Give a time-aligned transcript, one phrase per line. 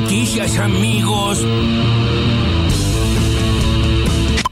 [0.00, 1.44] noticias, amigos.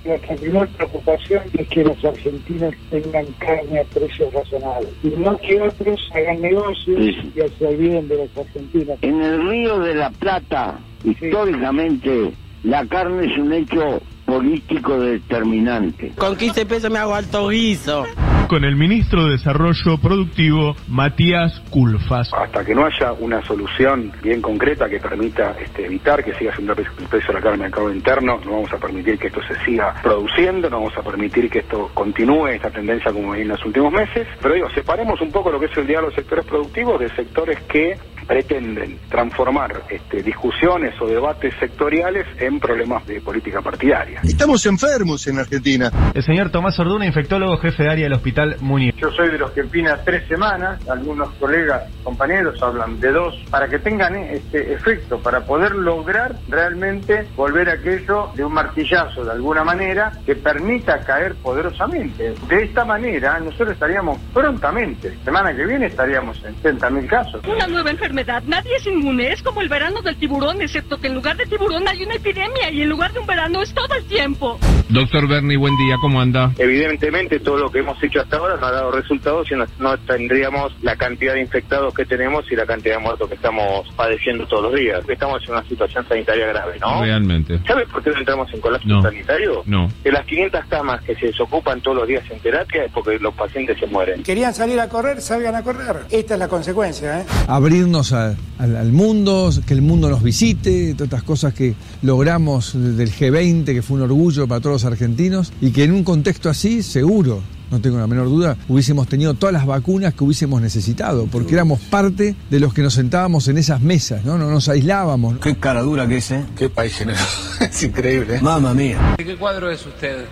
[0.05, 5.61] Nuestra primera preocupación es que los argentinos tengan carne a precios razonables y no que
[5.61, 8.99] otros hagan negocios y se olviden de los argentinos.
[9.03, 12.33] En el Río de la Plata, históricamente,
[12.65, 16.13] la carne es un hecho político determinante.
[16.17, 18.05] Con 15 pesos me hago alto guiso.
[18.49, 22.33] Con el ministro de Desarrollo Productivo, Matías Culfas.
[22.33, 26.73] Hasta que no haya una solución bien concreta que permita este, evitar que siga siendo
[26.75, 29.65] el precio de la carne el mercado interno, no vamos a permitir que esto se
[29.65, 33.93] siga produciendo, no vamos a permitir que esto continúe esta tendencia como en los últimos
[33.93, 34.29] meses.
[34.41, 37.59] Pero digo, separemos un poco lo que es el diálogo de sectores productivos de sectores
[37.63, 44.21] que pretenden transformar este, discusiones o debates sectoriales en problemas de política partidaria.
[44.23, 45.91] Estamos enfermos en Argentina.
[46.13, 48.95] El señor Tomás Orduna, infectólogo, jefe de área del Hospital Muñiz.
[48.97, 53.69] Yo soy de los que opina tres semanas, algunos colegas, compañeros hablan de dos, para
[53.69, 59.63] que tengan este efecto, para poder lograr realmente volver aquello de un martillazo de alguna
[59.63, 62.35] manera que permita caer poderosamente.
[62.49, 67.41] De esta manera nosotros estaríamos prontamente, semana que viene estaríamos en 30.000 casos.
[67.47, 69.33] Una nueva enfermedad Nadie es inmune.
[69.33, 72.71] Es como el verano del tiburón, excepto que en lugar de tiburón hay una epidemia
[72.71, 74.59] y en lugar de un verano es todo el tiempo.
[74.89, 76.53] Doctor Bernie, buen día, ¿cómo anda?
[76.59, 80.73] Evidentemente todo lo que hemos hecho hasta ahora no ha dado resultados y no, tendríamos
[80.83, 84.71] la cantidad de infectados que tenemos y la cantidad de muertos que estamos padeciendo todos
[84.71, 85.01] los días.
[85.07, 87.03] Estamos en una situación sanitaria grave, ¿no?
[87.03, 87.61] Realmente.
[87.67, 89.63] ¿Sabes por qué no entramos en colapso sanitario?
[89.67, 89.91] No.
[90.03, 93.35] De las 500 camas que se desocupan todos los días en terapia es porque los
[93.35, 94.23] pacientes se mueren.
[94.23, 96.07] Querían salir a correr, salgan a correr.
[96.11, 97.27] Esta es la consecuencia, ¿eh?
[97.49, 103.65] Abrirnos al, mundo, que el mundo nos visite, todas estas cosas que logramos del G20,
[103.65, 107.43] que fue un orgullo para todos los argentinos, y que en un contexto así, seguro,
[107.71, 111.81] no tengo la menor duda, hubiésemos tenido todas las vacunas que hubiésemos necesitado, porque éramos
[111.81, 114.39] parte de los que nos sentábamos en esas mesas, ¿no?
[114.39, 115.39] No nos aislábamos.
[115.39, 116.45] Qué cara dura que es, ¿eh?
[116.57, 117.25] Qué país generoso.
[117.61, 118.41] es increíble, ¿eh?
[118.41, 119.15] Mamma mía.
[119.19, 120.27] ¿De qué cuadro es usted?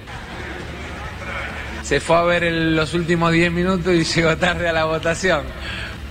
[1.83, 5.43] Se fue a ver los últimos 10 minutos y llegó tarde a la votación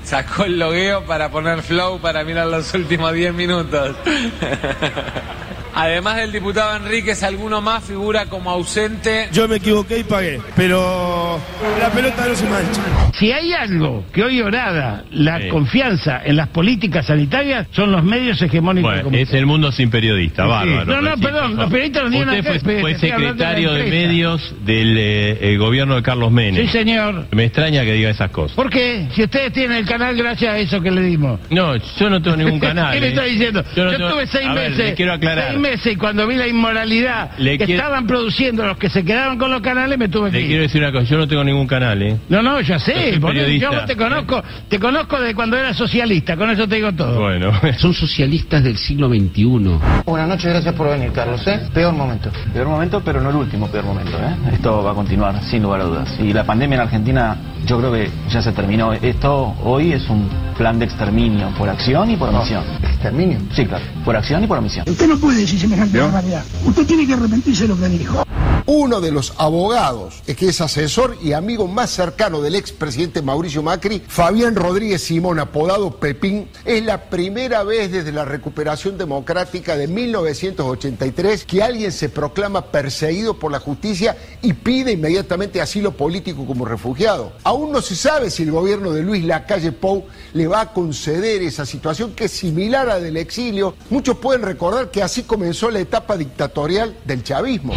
[0.04, 3.96] sacó el logueo para poner flow para mirar los últimos 10 minutos.
[5.76, 9.28] Además del diputado Enríquez, ¿alguno más figura como ausente?
[9.32, 11.40] Yo me equivoqué y pagué, pero
[11.80, 12.82] la pelota no se mancha.
[13.14, 18.42] Si hay algo que hoy orada la confianza en las políticas sanitarias, son los medios
[18.42, 19.04] hegemónicos.
[19.04, 20.86] Bueno, es el mundo sin periodista, bárbaro.
[20.86, 25.58] No, no, perdón, los periodistas no tienen Usted fue, fue secretario de, medios del eh,
[25.58, 26.66] gobierno de Carlos Menem.
[26.66, 27.28] Sí, señor.
[27.32, 28.56] Me extraña que diga esas cosas.
[28.56, 29.08] ¿Por qué?
[29.16, 31.40] Si ustedes tienen el canal gracias a eso que le dimos.
[31.50, 32.94] No, yo no tengo ningún canal.
[32.94, 33.10] ¿Qué le eh.
[33.10, 33.64] está diciendo?
[33.76, 34.94] Yo, yo tuve seis meses.
[34.96, 39.38] quiero aclarar meses y cuando vi la inmoralidad que estaban produciendo los que se quedaron
[39.38, 41.68] con los canales me tuve que Le quiero decir una cosa, yo no tengo ningún
[41.68, 42.18] canal, ¿eh?
[42.30, 43.20] No, no, ya sé,
[43.60, 47.20] yo te conozco, te conozco de cuando era socialista, con eso te digo todo.
[47.20, 47.52] Bueno.
[47.78, 49.44] Son socialistas del siglo XXI.
[50.06, 51.60] Buenas noches, gracias por venir, Carlos, ¿eh?
[51.74, 52.30] Peor momento.
[52.54, 54.54] Peor momento, pero no el último peor momento, ¿eh?
[54.54, 56.20] Esto va a continuar, sin lugar a dudas.
[56.20, 58.94] Y la pandemia en Argentina, yo creo que ya se terminó.
[58.94, 62.64] Esto hoy es un plan de exterminio, por acción y por omisión.
[62.84, 63.40] ¿Exterminio?
[63.56, 64.86] Sí, claro, por acción y por omisión.
[64.88, 66.02] Usted no puede decir semejante
[66.66, 68.24] Usted tiene que arrepentirse de lo que dijo.
[68.66, 74.02] Uno de los abogados, que es asesor y amigo más cercano del expresidente Mauricio Macri,
[74.08, 81.44] Fabián Rodríguez Simón, apodado Pepín, es la primera vez desde la recuperación democrática de 1983
[81.44, 87.34] que alguien se proclama perseguido por la justicia y pide inmediatamente asilo político como refugiado.
[87.44, 91.42] Aún no se sabe si el gobierno de Luis Lacalle Pou le va a conceder
[91.42, 93.76] esa situación que es similar a del exilio.
[93.90, 97.74] Muchos pueden recordar que así comenzó la etapa dictatorial del chavismo.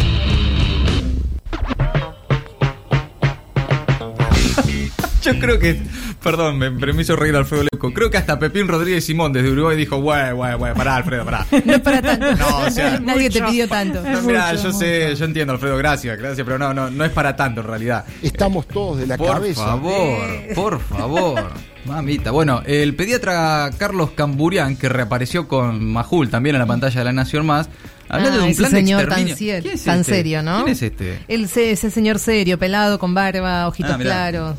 [5.33, 5.77] Yo creo que,
[6.23, 7.93] perdón, me, permiso reír Alfredo Leco.
[7.93, 11.45] Creo que hasta Pepín Rodríguez Simón desde Uruguay dijo, güey, güey, güey, pará, Alfredo, pará.
[11.65, 12.35] No es para tanto.
[12.35, 14.01] No, o sea, Nadie te pidió tanto.
[14.01, 17.35] No, mira, yo sé, yo entiendo, Alfredo, gracias, gracias, pero no, no, no es para
[17.35, 18.05] tanto en realidad.
[18.21, 19.79] Estamos todos de la por cabeza.
[19.79, 21.43] Por favor, por favor.
[21.85, 22.31] Mamita.
[22.31, 27.13] Bueno, el pediatra Carlos Camburián, que reapareció con Majul también en la pantalla de La
[27.13, 27.69] Nación Más,
[28.09, 30.13] Habla de Ah, un ese plan señor de tan, cier- ¿Quién es tan este?
[30.15, 30.63] serio, ¿no?
[30.63, 31.19] ¿Quién es este?
[31.27, 34.09] El, ese señor serio, pelado, con barba, ojitos Ah, mirá.
[34.09, 34.55] claros,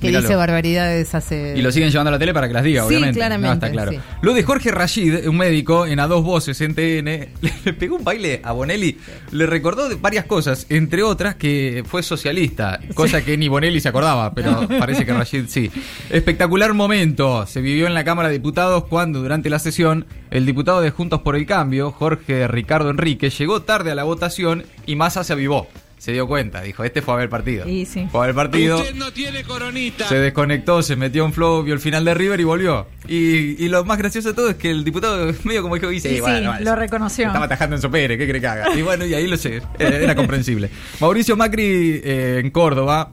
[0.00, 1.54] que dice barbaridades hace...
[1.56, 3.18] Y lo siguen llevando a la tele para que las diga, Sí, obviamente.
[3.18, 3.92] claramente, No, está claro.
[3.92, 3.98] sí.
[4.22, 7.28] Lo de Jorge Rashid, un médico en A Dos Voces en TN,
[7.64, 8.98] le pegó un baile a Bonelli.
[9.32, 13.88] Le recordó de varias cosas, entre otras que fue socialista, cosa que ni Bonelli se
[13.88, 15.70] acordaba, pero parece que Rashid sí.
[16.10, 20.80] Espectacular momento se vivió en la Cámara de Diputados cuando, durante la sesión, el diputado
[20.80, 25.24] de Juntos por el Cambio, Jorge Ricardo Enrique, llegó tarde a la votación y Massa
[25.24, 25.68] se avivó.
[26.00, 27.68] Se dio cuenta, dijo, este fue a ver el partido.
[27.68, 28.08] Y sí.
[28.10, 28.78] Fue a ver el partido.
[28.78, 30.08] Usted no tiene coronita.
[30.08, 32.86] Se desconectó, se metió en flow, vio el final de River y volvió.
[33.06, 36.08] Y, y lo más gracioso de todo es que el diputado medio como dijo, dice,
[36.08, 37.26] Sí, sí, bueno, vale, lo reconoció.
[37.26, 38.74] estaba atajando en Sopere, ¿qué cree que haga?
[38.74, 40.70] Y bueno, y ahí lo sé, era, era comprensible.
[41.00, 43.12] Mauricio Macri eh, en Córdoba,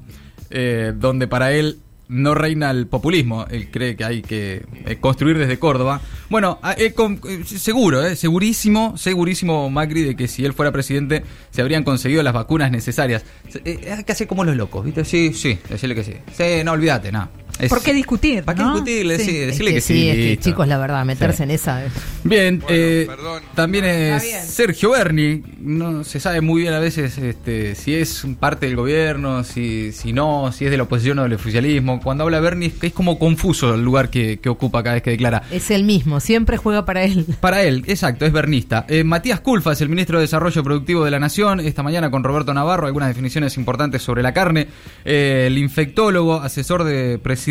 [0.49, 5.37] eh, donde para él no reina el populismo, él cree que hay que eh, construir
[5.37, 6.01] desde Córdoba.
[6.29, 11.23] Bueno, ah, eh, eh, seguro, eh, segurísimo, segurísimo Macri de que si él fuera presidente
[11.51, 13.23] se habrían conseguido las vacunas necesarias.
[13.65, 15.05] Eh, hay que hacer como los locos, ¿viste?
[15.05, 16.13] Sí, sí, decirle que sí.
[16.33, 17.29] Sí, no, olvídate, nada.
[17.59, 18.43] Es- ¿Por qué discutir?
[18.43, 18.71] ¿Para qué no?
[18.73, 19.17] discutirle?
[19.19, 19.93] Sí, Es decirle que, que sí.
[19.93, 21.43] sí, es que chicos, la verdad, meterse Sí.
[21.43, 21.85] en esa.
[21.85, 21.89] eh.
[22.23, 23.07] Bien, eh,
[23.55, 24.43] también es bien.
[24.45, 25.43] Sergio Berni.
[25.59, 30.13] No se sabe muy bien a veces este, si es parte del gobierno, si, si
[30.13, 31.99] no, si es de la oposición o del oficialismo.
[32.01, 35.43] Cuando habla Berni es como confuso el lugar que, que ocupa cada vez que declara.
[35.51, 37.25] Es el mismo, siempre juega para él.
[37.39, 38.85] Para él, exacto, es bernista.
[38.87, 42.53] Eh, Matías Culfas, el ministro de Desarrollo Productivo de la Nación, esta mañana con Roberto
[42.53, 44.67] Navarro, algunas definiciones importantes sobre la carne.
[45.05, 47.46] Eh, el infectólogo, asesor de presidencia,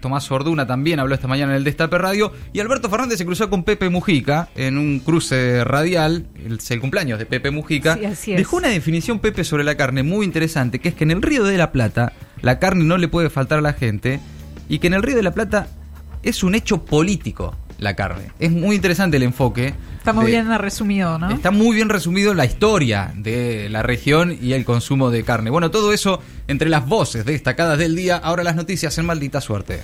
[0.00, 2.32] Tomás Orduna, también habló esta mañana en el Destape Radio.
[2.52, 7.18] Y Alberto Fernández se cruzó con Pepe Mujica en un cruce radial, el, el cumpleaños
[7.18, 7.96] de Pepe Mujica.
[7.96, 8.38] Sí, así es.
[8.38, 11.44] Dejó una definición Pepe sobre la carne muy interesante, que es que en el Río
[11.44, 14.20] de la Plata la carne no le puede faltar a la gente
[14.68, 15.68] y que en el Río de la Plata
[16.22, 18.30] es un hecho político la carne.
[18.38, 19.74] Es muy interesante el enfoque.
[20.04, 21.30] Está muy de- bien resumido, ¿no?
[21.30, 25.48] Está muy bien resumido la historia de la región y el consumo de carne.
[25.48, 28.18] Bueno, todo eso entre las voces destacadas del día.
[28.18, 29.80] Ahora las noticias en maldita suerte.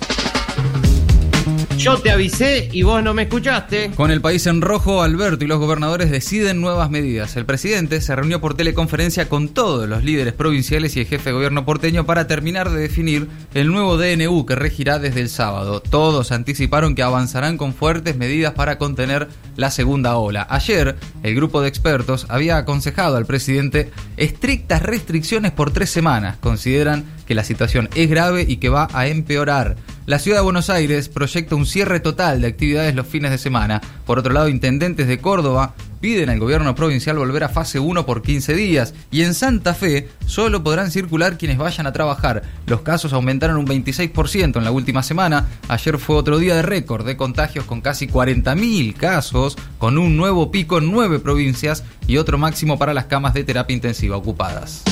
[1.81, 3.89] Yo te avisé y vos no me escuchaste.
[3.95, 7.35] Con el país en rojo, Alberto y los gobernadores deciden nuevas medidas.
[7.37, 11.33] El presidente se reunió por teleconferencia con todos los líderes provinciales y el jefe de
[11.33, 15.81] gobierno porteño para terminar de definir el nuevo DNU que regirá desde el sábado.
[15.81, 20.45] Todos anticiparon que avanzarán con fuertes medidas para contener la segunda ola.
[20.51, 26.37] Ayer, el grupo de expertos había aconsejado al presidente estrictas restricciones por tres semanas.
[26.41, 29.77] Consideran que la situación es grave y que va a empeorar.
[30.07, 33.81] La ciudad de Buenos Aires proyecta un cierre total de actividades los fines de semana.
[34.05, 38.23] Por otro lado, intendentes de Córdoba piden al gobierno provincial volver a fase 1 por
[38.23, 38.95] 15 días.
[39.11, 42.41] Y en Santa Fe solo podrán circular quienes vayan a trabajar.
[42.65, 45.45] Los casos aumentaron un 26% en la última semana.
[45.67, 50.49] Ayer fue otro día de récord de contagios con casi 40.000 casos, con un nuevo
[50.49, 54.83] pico en nueve provincias y otro máximo para las camas de terapia intensiva ocupadas.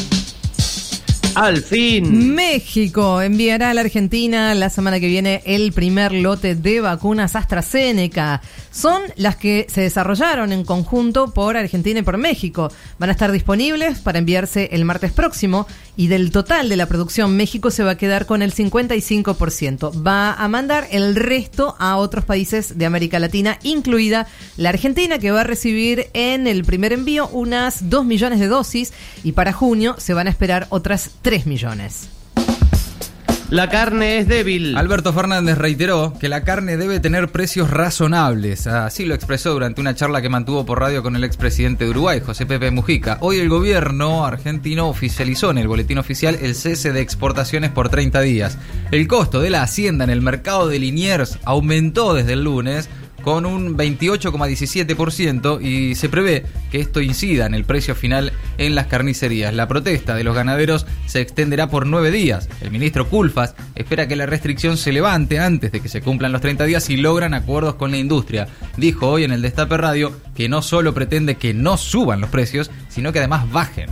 [1.40, 2.36] Al fin.
[2.36, 8.42] México enviará a la Argentina la semana que viene el primer lote de vacunas AstraZeneca.
[8.72, 12.70] Son las que se desarrollaron en conjunto por Argentina y por México.
[12.98, 15.66] Van a estar disponibles para enviarse el martes próximo
[16.00, 19.92] y del total de la producción México se va a quedar con el 55%.
[20.08, 24.26] Va a mandar el resto a otros países de América Latina, incluida
[24.56, 28.94] la Argentina, que va a recibir en el primer envío unas 2 millones de dosis
[29.26, 32.08] y para junio se van a esperar otras 3 millones.
[33.52, 34.78] La carne es débil.
[34.78, 38.68] Alberto Fernández reiteró que la carne debe tener precios razonables.
[38.68, 42.22] Así lo expresó durante una charla que mantuvo por radio con el expresidente de Uruguay,
[42.24, 43.18] José Pepe Mujica.
[43.22, 48.22] Hoy el gobierno argentino oficializó en el boletín oficial el cese de exportaciones por 30
[48.22, 48.60] días.
[48.92, 52.88] El costo de la hacienda en el mercado de Liniers aumentó desde el lunes
[53.24, 58.86] con un 28,17% y se prevé que esto incida en el precio final en las
[58.88, 59.54] carnicerías.
[59.54, 62.48] La protesta de los ganaderos se extenderá por nueve días.
[62.62, 66.42] El ministro Culfas espera que la restricción se levante antes de que se cumplan los
[66.42, 68.48] 30 días y logran acuerdos con la industria.
[68.78, 72.70] Dijo hoy en el Destape Radio que no solo pretende que no suban los precios,
[72.90, 73.90] sino que además bajen.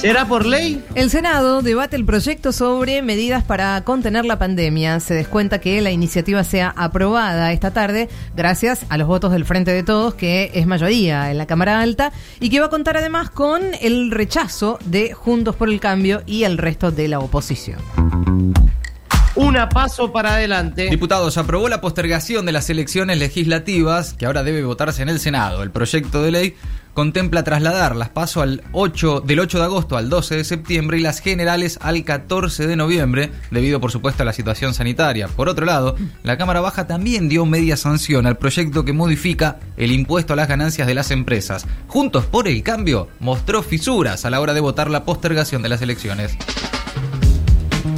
[0.00, 0.82] ¿Será por ley?
[0.94, 4.98] El Senado debate el proyecto sobre medidas para contener la pandemia.
[4.98, 9.74] Se descuenta que la iniciativa sea aprobada esta tarde gracias a los votos del Frente
[9.74, 13.28] de Todos, que es mayoría en la Cámara Alta, y que va a contar además
[13.28, 17.80] con el rechazo de Juntos por el Cambio y el resto de la oposición.
[19.34, 20.88] Una paso para adelante.
[20.88, 25.62] Diputados, aprobó la postergación de las elecciones legislativas que ahora debe votarse en el Senado.
[25.62, 26.56] El proyecto de ley
[26.94, 31.00] contempla trasladar las paso al 8, del 8 de agosto al 12 de septiembre y
[31.02, 35.28] las generales al 14 de noviembre, debido por supuesto a la situación sanitaria.
[35.28, 39.92] Por otro lado, la Cámara Baja también dio media sanción al proyecto que modifica el
[39.92, 41.66] impuesto a las ganancias de las empresas.
[41.88, 45.82] Juntos por el cambio mostró fisuras a la hora de votar la postergación de las
[45.82, 46.36] elecciones.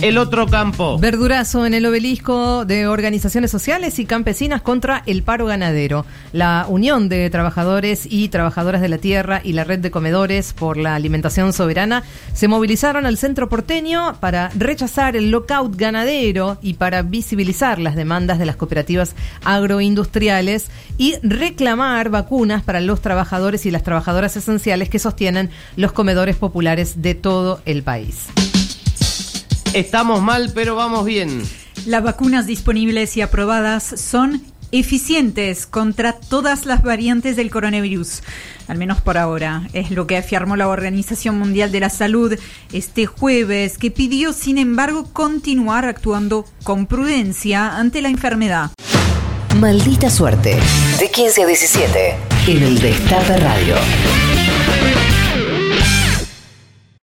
[0.03, 0.99] El otro campo.
[0.99, 6.05] Verdurazo en el obelisco de organizaciones sociales y campesinas contra el paro ganadero.
[6.33, 10.77] La Unión de Trabajadores y Trabajadoras de la Tierra y la Red de Comedores por
[10.77, 12.03] la Alimentación Soberana
[12.35, 18.41] se movilizaron al centro porteño para rechazar el lockout ganadero y para visibilizar las demandas
[18.41, 20.67] de las cooperativas agroindustriales
[20.99, 27.03] y reclamar vacunas para los trabajadores y las trabajadoras esenciales que sostienen los comedores populares
[27.03, 28.27] de todo el país.
[29.75, 31.43] Estamos mal, pero vamos bien.
[31.87, 38.23] Las vacunas disponibles y aprobadas son eficientes contra todas las variantes del coronavirus,
[38.69, 39.69] al menos por ahora.
[39.73, 42.39] Es lo que afirmó la Organización Mundial de la Salud
[42.73, 48.71] este jueves, que pidió, sin embargo, continuar actuando con prudencia ante la enfermedad.
[49.57, 50.59] Maldita suerte.
[50.99, 52.17] De 15 a 17.
[52.49, 53.77] En el Destape Radio.